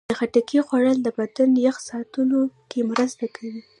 د 0.09 0.11
خټکي 0.19 0.59
خوړل 0.67 0.97
د 1.03 1.07
بدن 1.17 1.49
یخ 1.65 1.77
ساتلو 1.89 2.41
کې 2.69 2.79
مرسته 2.89 3.25
کوي. 3.35 3.61